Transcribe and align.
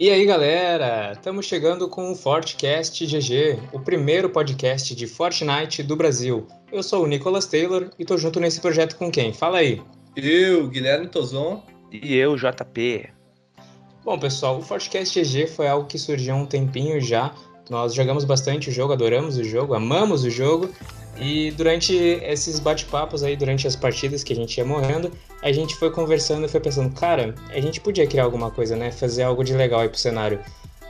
E 0.00 0.08
aí, 0.08 0.24
galera, 0.24 1.12
estamos 1.12 1.44
chegando 1.44 1.86
com 1.86 2.10
o 2.10 2.16
Fortcast 2.16 3.04
GG, 3.04 3.58
o 3.70 3.78
primeiro 3.78 4.30
podcast 4.30 4.94
de 4.94 5.06
Fortnite 5.06 5.82
do 5.82 5.94
Brasil. 5.94 6.46
Eu 6.72 6.82
sou 6.82 7.04
o 7.04 7.06
Nicolas 7.06 7.44
Taylor 7.44 7.90
e 7.98 8.04
tô 8.06 8.16
junto 8.16 8.40
nesse 8.40 8.62
projeto 8.62 8.96
com 8.96 9.10
quem? 9.10 9.34
Fala 9.34 9.58
aí. 9.58 9.82
Eu, 10.16 10.68
Guilherme 10.68 11.06
Tozon. 11.06 11.62
E 11.92 12.16
eu, 12.16 12.34
JP. 12.34 13.10
Bom, 14.02 14.18
pessoal, 14.18 14.56
o 14.56 14.62
Fortcast 14.62 15.20
GG 15.20 15.48
foi 15.48 15.68
algo 15.68 15.86
que 15.86 15.98
surgiu 15.98 16.32
há 16.32 16.38
um 16.38 16.46
tempinho 16.46 16.98
já. 16.98 17.34
Nós 17.68 17.92
jogamos 17.92 18.24
bastante 18.24 18.70
o 18.70 18.72
jogo, 18.72 18.94
adoramos 18.94 19.36
o 19.36 19.44
jogo, 19.44 19.74
amamos 19.74 20.24
o 20.24 20.30
jogo 20.30 20.70
e 21.18 21.50
durante 21.50 21.94
esses 21.94 22.58
bate-papos 22.58 23.22
aí, 23.22 23.36
durante 23.36 23.66
as 23.66 23.76
partidas 23.76 24.24
que 24.24 24.32
a 24.32 24.36
gente 24.36 24.56
ia 24.56 24.64
morrendo, 24.64 25.10
a 25.42 25.52
gente 25.52 25.74
foi 25.76 25.90
conversando 25.90 26.46
e 26.46 26.48
foi 26.48 26.60
pensando, 26.60 26.94
cara, 26.94 27.34
a 27.50 27.60
gente 27.60 27.80
podia 27.80 28.06
criar 28.06 28.24
alguma 28.24 28.50
coisa, 28.50 28.76
né? 28.76 28.90
Fazer 28.90 29.22
algo 29.22 29.44
de 29.44 29.52
legal 29.52 29.80
aí 29.80 29.88
pro 29.88 29.98
cenário. 29.98 30.40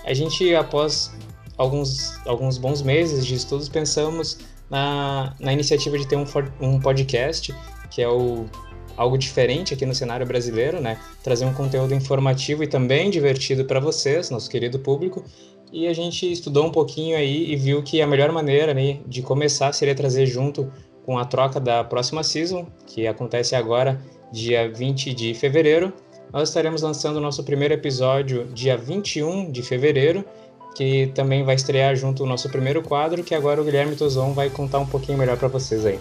A 0.04 0.14
gente, 0.14 0.54
após 0.54 1.12
alguns, 1.56 2.18
alguns 2.26 2.58
bons 2.58 2.82
meses 2.82 3.26
de 3.26 3.34
estudos, 3.34 3.68
pensamos 3.68 4.38
na, 4.68 5.34
na 5.40 5.52
iniciativa 5.52 5.98
de 5.98 6.06
ter 6.06 6.16
um, 6.16 6.24
um 6.60 6.80
podcast, 6.80 7.54
que 7.90 8.00
é 8.00 8.08
o 8.08 8.46
algo 9.00 9.16
diferente 9.16 9.72
aqui 9.72 9.86
no 9.86 9.94
cenário 9.94 10.26
brasileiro, 10.26 10.78
né? 10.78 10.98
Trazer 11.22 11.46
um 11.46 11.54
conteúdo 11.54 11.94
informativo 11.94 12.62
e 12.62 12.66
também 12.66 13.08
divertido 13.08 13.64
para 13.64 13.80
vocês, 13.80 14.28
nosso 14.28 14.50
querido 14.50 14.78
público, 14.78 15.24
e 15.72 15.86
a 15.86 15.94
gente 15.94 16.30
estudou 16.30 16.66
um 16.66 16.70
pouquinho 16.70 17.16
aí 17.16 17.50
e 17.50 17.56
viu 17.56 17.82
que 17.82 18.02
a 18.02 18.06
melhor 18.06 18.30
maneira 18.30 18.74
né, 18.74 18.98
de 19.06 19.22
começar 19.22 19.72
seria 19.72 19.94
trazer 19.94 20.26
junto 20.26 20.70
com 21.06 21.16
a 21.18 21.24
troca 21.24 21.58
da 21.58 21.82
próxima 21.82 22.22
season, 22.22 22.66
que 22.86 23.06
acontece 23.06 23.56
agora, 23.56 23.98
dia 24.30 24.70
20 24.70 25.14
de 25.14 25.32
fevereiro. 25.32 25.94
Nós 26.30 26.50
estaremos 26.50 26.82
lançando 26.82 27.16
o 27.16 27.20
nosso 27.20 27.42
primeiro 27.42 27.72
episódio 27.72 28.48
dia 28.52 28.76
21 28.76 29.50
de 29.50 29.62
fevereiro, 29.62 30.26
que 30.76 31.10
também 31.14 31.42
vai 31.42 31.54
estrear 31.54 31.96
junto 31.96 32.22
o 32.22 32.26
nosso 32.26 32.50
primeiro 32.50 32.82
quadro, 32.82 33.24
que 33.24 33.34
agora 33.34 33.62
o 33.62 33.64
Guilherme 33.64 33.96
Tozon 33.96 34.34
vai 34.34 34.50
contar 34.50 34.78
um 34.78 34.86
pouquinho 34.86 35.16
melhor 35.16 35.38
para 35.38 35.48
vocês 35.48 35.86
aí. 35.86 35.98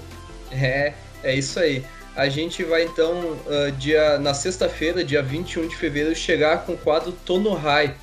É, 0.52 0.94
é 1.24 1.34
isso 1.34 1.58
aí. 1.62 1.82
A 2.16 2.28
gente 2.28 2.64
vai 2.64 2.84
então, 2.84 3.14
uh, 3.32 3.72
dia, 3.78 4.18
na 4.20 4.34
sexta-feira, 4.34 5.04
dia 5.04 5.22
21 5.22 5.68
de 5.68 5.76
fevereiro, 5.76 6.16
chegar 6.16 6.66
com 6.66 6.74
o 6.74 6.78
quadro 6.78 7.12
Tono 7.12 7.54
Hype 7.54 7.96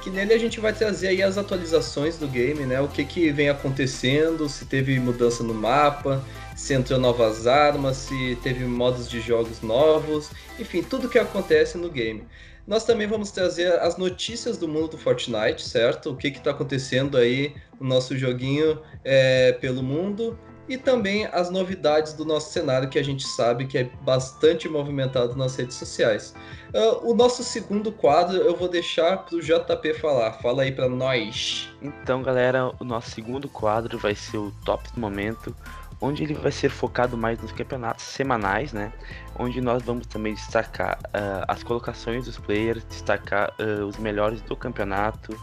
que 0.00 0.08
nele 0.08 0.32
a 0.32 0.38
gente 0.38 0.60
vai 0.60 0.72
trazer 0.72 1.08
aí 1.08 1.22
as 1.22 1.36
atualizações 1.36 2.16
do 2.16 2.26
game, 2.26 2.64
né? 2.64 2.80
O 2.80 2.88
que, 2.88 3.04
que 3.04 3.30
vem 3.30 3.48
acontecendo, 3.48 4.48
se 4.48 4.64
teve 4.64 4.98
mudança 4.98 5.42
no 5.42 5.52
mapa, 5.52 6.24
se 6.56 6.72
entrou 6.74 6.98
novas 6.98 7.46
armas, 7.46 7.98
se 7.98 8.38
teve 8.42 8.64
modos 8.64 9.08
de 9.08 9.20
jogos 9.20 9.60
novos, 9.60 10.30
enfim, 10.58 10.82
tudo 10.82 11.08
que 11.08 11.18
acontece 11.18 11.76
no 11.76 11.90
game. 11.90 12.24
Nós 12.66 12.84
também 12.84 13.06
vamos 13.06 13.30
trazer 13.30 13.72
as 13.80 13.96
notícias 13.96 14.56
do 14.56 14.68
mundo 14.68 14.88
do 14.88 14.98
Fortnite, 14.98 15.62
certo? 15.62 16.10
O 16.10 16.16
que 16.16 16.28
está 16.28 16.50
acontecendo 16.50 17.16
aí 17.16 17.54
no 17.78 17.86
nosso 17.86 18.16
joguinho 18.16 18.80
é, 19.04 19.52
pelo 19.52 19.82
mundo 19.82 20.38
e 20.70 20.78
também 20.78 21.26
as 21.32 21.50
novidades 21.50 22.12
do 22.12 22.24
nosso 22.24 22.52
cenário 22.52 22.88
que 22.88 22.96
a 22.96 23.02
gente 23.02 23.26
sabe 23.26 23.66
que 23.66 23.76
é 23.76 23.90
bastante 24.02 24.68
movimentado 24.68 25.34
nas 25.34 25.56
redes 25.56 25.76
sociais. 25.76 26.32
Uh, 26.72 27.10
o 27.10 27.12
nosso 27.12 27.42
segundo 27.42 27.90
quadro 27.90 28.36
eu 28.36 28.54
vou 28.54 28.68
deixar 28.68 29.16
para 29.18 29.34
o 29.34 29.40
JP 29.40 29.94
falar. 29.94 30.34
Fala 30.34 30.62
aí 30.62 30.70
para 30.70 30.88
nós. 30.88 31.68
Então, 31.82 32.22
galera, 32.22 32.72
o 32.78 32.84
nosso 32.84 33.10
segundo 33.10 33.48
quadro 33.48 33.98
vai 33.98 34.14
ser 34.14 34.38
o 34.38 34.52
top 34.64 34.88
do 34.92 35.00
momento, 35.00 35.52
onde 36.00 36.22
ele 36.22 36.34
vai 36.34 36.52
ser 36.52 36.68
focado 36.68 37.16
mais 37.16 37.42
nos 37.42 37.50
campeonatos 37.50 38.04
semanais, 38.04 38.72
né? 38.72 38.92
Onde 39.36 39.60
nós 39.60 39.82
vamos 39.82 40.06
também 40.06 40.34
destacar 40.34 41.00
uh, 41.06 41.44
as 41.48 41.64
colocações 41.64 42.26
dos 42.26 42.38
players, 42.38 42.84
destacar 42.88 43.52
uh, 43.58 43.84
os 43.86 43.96
melhores 43.96 44.40
do 44.42 44.54
campeonato 44.54 45.36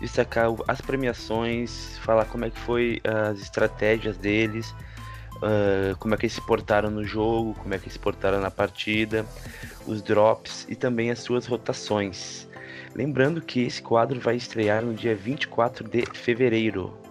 destacar 0.00 0.48
as 0.66 0.80
premiações, 0.80 1.98
falar 1.98 2.26
como 2.26 2.44
é 2.44 2.50
que 2.50 2.58
foi 2.58 3.00
as 3.04 3.40
estratégias 3.40 4.16
deles, 4.16 4.74
uh, 5.36 5.96
como 5.98 6.14
é 6.14 6.16
que 6.16 6.26
eles 6.26 6.34
se 6.34 6.40
portaram 6.40 6.90
no 6.90 7.04
jogo, 7.04 7.54
como 7.54 7.74
é 7.74 7.78
que 7.78 7.84
eles 7.84 7.94
se 7.94 7.98
portaram 7.98 8.40
na 8.40 8.50
partida, 8.50 9.24
os 9.86 10.02
drops 10.02 10.66
e 10.68 10.74
também 10.74 11.10
as 11.10 11.20
suas 11.20 11.46
rotações. 11.46 12.48
Lembrando 12.94 13.40
que 13.40 13.60
esse 13.62 13.82
quadro 13.82 14.20
vai 14.20 14.36
estrear 14.36 14.84
no 14.84 14.94
dia 14.94 15.14
24 15.14 15.88
de 15.88 16.04
fevereiro. 16.12 17.03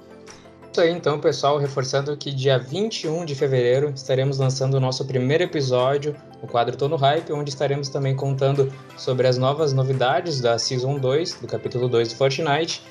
Isso 0.73 0.81
aí 0.81 0.89
então, 0.89 1.19
pessoal, 1.19 1.59
reforçando 1.59 2.17
que 2.17 2.31
dia 2.31 2.57
21 2.57 3.25
de 3.25 3.35
fevereiro 3.35 3.93
estaremos 3.95 4.39
lançando 4.39 4.73
o 4.73 4.79
nosso 4.79 5.05
primeiro 5.05 5.43
episódio, 5.43 6.15
o 6.41 6.47
quadro 6.47 6.75
Tô 6.75 6.89
no 6.89 6.95
Hype, 6.95 7.31
onde 7.31 7.51
estaremos 7.51 7.89
também 7.89 8.15
contando 8.15 8.73
sobre 8.97 9.27
as 9.27 9.37
novas 9.37 9.71
novidades 9.71 10.41
da 10.41 10.57
Season 10.57 10.97
2, 10.97 11.41
do 11.41 11.47
capítulo 11.47 11.87
2 11.87 12.09
do 12.09 12.15
Fortnite. 12.15 12.81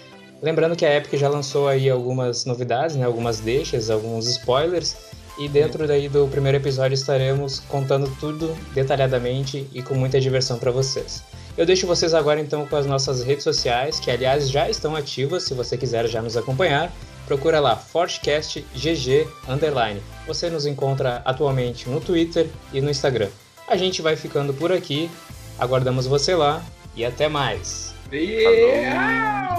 Lembrando 0.41 0.77
que 0.77 0.87
a 0.87 0.97
Epic 0.97 1.19
já 1.19 1.29
lançou 1.29 1.67
aí 1.67 1.91
algumas 1.91 2.45
novidades, 2.45 2.95
né, 2.95 3.05
algumas 3.05 3.41
deixas, 3.41 3.91
alguns 3.91 4.29
spoilers, 4.29 4.95
e 5.37 5.49
dentro 5.49 5.85
daí 5.85 6.09
do 6.09 6.29
primeiro 6.29 6.59
episódio 6.59 6.95
estaremos 6.95 7.59
contando 7.59 8.09
tudo 8.21 8.57
detalhadamente 8.75 9.67
e 9.75 9.83
com 9.83 9.95
muita 9.95 10.21
diversão 10.21 10.57
para 10.57 10.71
vocês. 10.71 11.21
Eu 11.59 11.67
deixo 11.67 11.85
vocês 11.89 12.15
agora 12.15 12.41
então 12.41 12.65
com 12.65 12.77
as 12.77 12.87
nossas 12.87 13.25
redes 13.25 13.43
sociais, 13.43 13.99
que 13.99 14.09
aliás 14.09 14.49
já 14.49 14.71
estão 14.71 14.95
ativas, 14.95 15.43
se 15.43 15.53
você 15.53 15.77
quiser 15.77 16.07
já 16.07 16.23
nos 16.23 16.37
acompanhar 16.37 16.93
procura 17.33 17.61
lá 17.61 17.75
Fortcast 17.75 18.63
GG 18.75 19.27
underline. 19.49 20.03
Você 20.27 20.51
nos 20.51 20.67
encontra 20.67 21.23
atualmente 21.25 21.89
no 21.89 21.99
Twitter 21.99 22.47
e 22.75 22.81
no 22.83 22.91
Instagram. 22.91 23.31
A 23.67 23.75
gente 23.75 24.03
vai 24.03 24.17
ficando 24.17 24.53
por 24.53 24.71
aqui. 24.71 25.11
Aguardamos 25.59 26.07
você 26.07 26.35
lá 26.35 26.63
e 26.95 27.07
até 27.07 27.31
mais. 27.31 27.95
Yeah! 28.13 29.57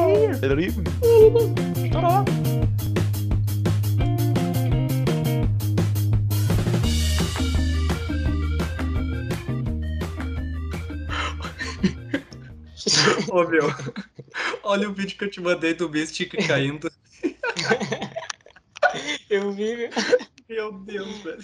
Ô 13.32 13.44
meu, 13.46 13.74
olha 14.62 14.88
o 14.88 14.94
vídeo 14.94 15.18
que 15.18 15.24
eu 15.24 15.32
te 15.32 15.42
mandei 15.42 15.74
do 15.74 15.90
Mystic 15.90 16.36
caindo. 16.46 16.92
Eu 19.30 19.52
vi. 19.52 19.90
Meu 20.50 20.72
Deus, 20.72 21.18
velho. 21.20 21.44